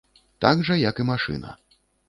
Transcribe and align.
Так 0.45 0.63
жа, 0.69 0.79
як 0.89 1.03
і 1.05 1.07
машына. 1.11 1.57